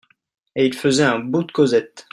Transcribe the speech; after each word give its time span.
Et 0.55 0.65
ils 0.65 0.73
faisaient 0.73 1.03
un 1.03 1.19
bout 1.19 1.43
de 1.43 1.51
causette. 1.51 2.07